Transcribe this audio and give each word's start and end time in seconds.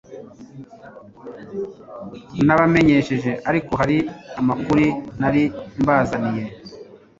ntabamenyesheje 2.45 3.31
ariko 3.49 3.71
hari 3.81 3.97
amakuri 4.39 4.85
nari 5.19 5.43
mbazaniye 5.81 6.43